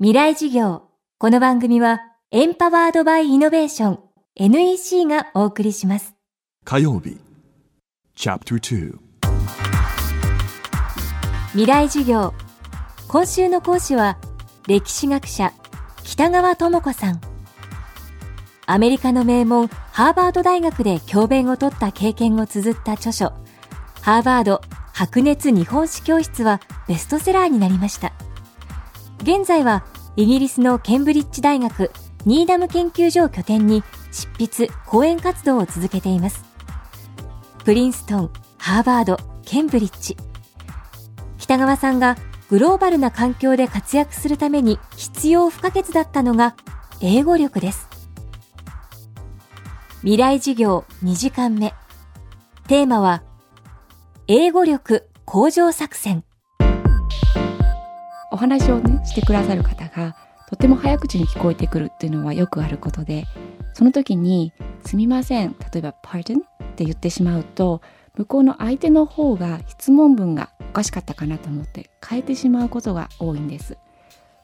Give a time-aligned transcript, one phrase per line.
[0.00, 0.88] 未来事業。
[1.18, 2.00] この番組は、
[2.32, 4.00] エンパワードバイイノベーション
[4.34, 6.16] NEC がお送りします。
[6.64, 7.16] 火曜日
[8.16, 8.98] Chapter 2
[11.52, 12.34] 未来授業。
[13.06, 14.18] 今週の講師は、
[14.66, 15.52] 歴史学者、
[16.02, 17.20] 北川智子さん。
[18.66, 23.26] アメリカの名門、ハーバード大学で教鞭を取った経験を綴った著書、
[24.00, 24.60] ハーバード
[24.92, 28.12] 白熱日本史教室はベストセラーになりました。
[29.24, 29.86] 現在は、
[30.16, 31.90] イギリスのケンブリッジ大学
[32.26, 36.44] ニーダム研究所を拠点に執筆、講演活動を続けています。
[37.64, 40.18] プリンストン、ハーバード、ケンブリッジ。
[41.38, 42.18] 北川さんが
[42.50, 46.54] グローバルな環境で活躍するために必要不可欠だったのが
[47.00, 47.88] 英語力です。
[50.00, 51.72] 未来授業2時間目。
[52.68, 53.22] テーマは
[54.28, 56.24] 英語力向上作戦。
[58.34, 60.16] お話をねしてくださる方が
[60.50, 63.26] とても早口に聞こえてくるっていうのはよくあることで
[63.74, 64.52] その時に
[64.84, 66.42] 「すみません」例えば「pardon」っ
[66.74, 67.80] て言ってしまうと
[68.16, 73.78] 向こうの相手の方が質問文がおかしかったかなと思って変えてしまうことが多いんです。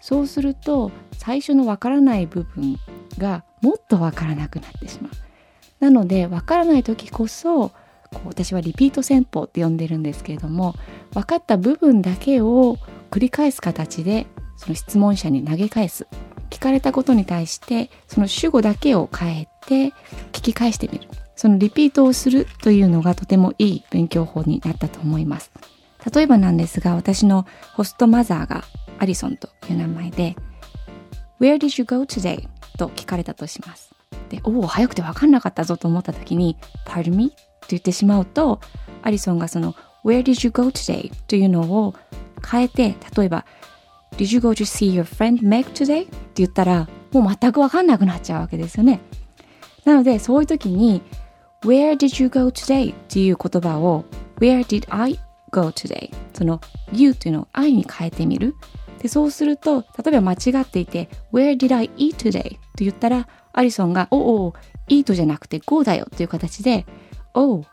[0.00, 2.80] そうすると最初のわからない部分
[3.18, 5.12] がもっとわからなくなってしまう。
[5.78, 10.74] なのでわからない時こそこう私はリピート戦法って呼んでるんですけれども
[11.12, 12.78] 分かった部分だけを
[13.16, 14.26] 繰り返す形で
[14.58, 16.06] その質問者に投げ返す
[16.50, 19.94] 聞かれたことに対してその主語だけを変えて
[20.32, 25.50] 聞き返してみるそのリピートをするというのがとてもいい勉強法になったと思います
[26.14, 28.64] 例えばなんですが私のホストマザーが
[28.98, 30.36] アリソンという名前で
[31.40, 32.46] Where did you go today?
[32.76, 33.94] と聞かれたとします
[34.28, 37.30] でおお早くて分かんなかったぞと思った時に Pardon me?
[37.30, 37.36] と
[37.70, 38.60] 言ってしまうと
[39.00, 41.10] アリソンがその Where did you go today?
[41.28, 41.94] というのを
[42.48, 43.44] 変えて例えば
[44.16, 46.04] Did you go to see your friend Meg today?
[46.04, 49.00] って言ったらもう全く分かんなくなっちゃうわけですよね
[49.84, 51.02] なのでそういう時に
[51.62, 52.92] Where did you go today?
[52.92, 54.04] っていう言葉を
[54.38, 55.18] Where did I
[55.50, 56.12] go today?
[56.34, 56.60] その
[56.92, 58.54] You というのを I に変えてみる
[59.00, 62.54] でそうすると例えば間違っていて Where did I eat today?
[62.54, 64.54] と言ったらアリソンがおお
[64.88, 66.86] eat じゃなくて go だよという形で
[67.34, 67.64] Oh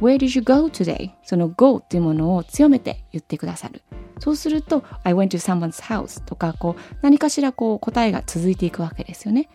[0.00, 1.10] Where did you go today?
[1.24, 3.82] その go っていうものを強めて言ってくださる。
[4.18, 9.48] そうすると I went to someone's house とかこう何かしらこう答えが続いていくわけですよね。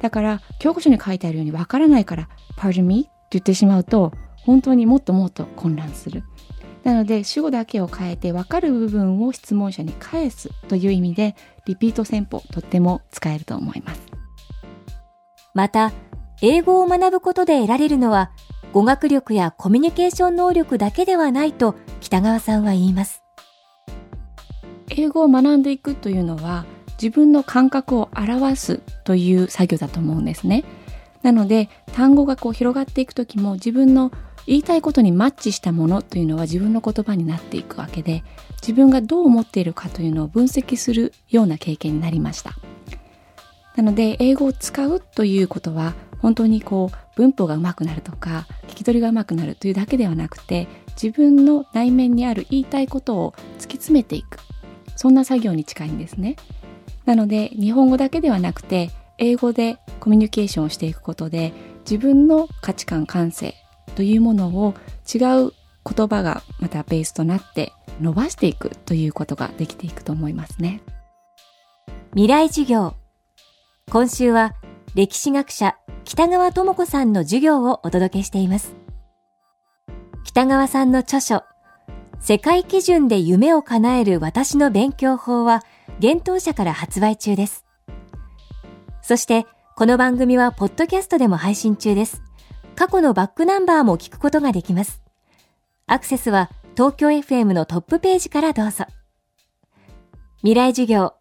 [0.00, 3.00] だから教科書に書いてあるようにわからないから Pardon me?
[3.00, 4.12] って言ってしまうと
[4.44, 6.24] 本当にもっともっと混乱する。
[6.84, 14.02] なので主語だけを変えて分かる部分を質問者に返すという意味でリピート戦法とっても使えると思います。
[15.54, 15.92] また、
[16.40, 18.32] 英語を学ぶことで得られるのは
[18.72, 23.21] 語学力やコミュニケーション能力だけではないと北川さんは言います。
[24.96, 26.64] 英語を学んでいくというのは
[27.02, 30.64] 自分の感覚を表すという作業だと思うんですね。
[31.22, 34.10] なので単語がこう広がっていく時も自分の
[34.46, 38.24] 言いたいことにマッチしたものというのは自分の言葉になっていくわけで
[38.60, 42.54] 自分がどう思っているかというのを分析するような経験になりました。
[43.76, 50.68] なので英語を使うということは本当にこう文法が上手くなるとか聞き取りが上手くなるというだけではなくて
[51.00, 54.38] 自分の内面にある言いたいことを突き詰めていく
[54.96, 56.36] そんな作業に近いんですね
[57.04, 61.52] なので日本語だけではなくて英語でコミュニケーションをしていくことで
[61.84, 63.54] 自分の価値観感性
[63.96, 64.74] というものを
[65.12, 65.52] 違う
[65.84, 70.82] 言葉がまたベースとなって伸ばしていくということができていくと思いますね
[72.14, 72.94] 未来授業。
[73.90, 74.52] 今週は
[74.94, 78.74] 歴史学者北川智子さんの授業をお届けしています。
[80.24, 81.42] 北川さんの著書、
[82.22, 85.64] 世界基準で夢を叶える私の勉強法は、
[86.00, 87.66] 幻冬社から発売中です。
[89.02, 89.44] そして、
[89.74, 92.22] この番組はポッドキャストでも配信中です。
[92.76, 95.02] 過去のバックナンバーも聞くことができます。
[95.88, 98.84] アクセスは東京 FM のトップページからどうぞ。
[100.42, 101.14] 未来授業、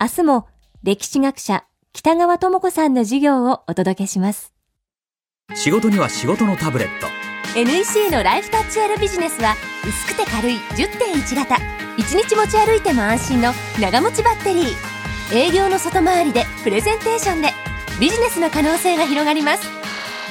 [0.00, 0.46] 明日も
[0.84, 4.52] 歴史学者北川智子さんの授業をお届けします。
[5.56, 7.25] 仕事には仕事のタブレット
[7.56, 11.54] NEC のライフタッチ R ビジネスは薄くて軽い10.1型。
[11.96, 15.34] 1日持ち歩いても安心の長持ちバッテリー。
[15.34, 17.48] 営業の外回りでプレゼンテーションで
[17.98, 19.66] ビジネスの可能性が広がります。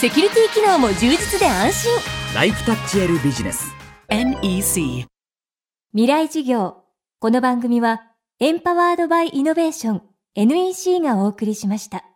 [0.00, 1.90] セキュリティ機能も充実で安心。
[2.36, 3.74] ライフタッチ L ビジネス。
[4.08, 5.06] NEC
[5.92, 6.84] 未来授業。
[7.18, 8.00] この番組は
[8.38, 10.02] エンパワードバイイノベーション。
[10.36, 12.07] NEC がお送りしました。